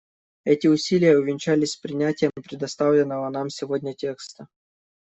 Эти 0.45 0.65
усилия 0.65 1.15
увенчались 1.15 1.75
принятием 1.75 2.31
представленного 2.43 3.29
нам 3.29 3.51
сегодня 3.51 3.93
текста. 3.93 4.47